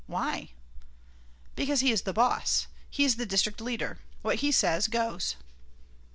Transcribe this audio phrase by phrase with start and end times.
[0.07, 0.49] "Why?"
[1.55, 2.65] "Because he is the boss.
[2.89, 3.99] He is the district leader.
[4.23, 5.35] What he says goes."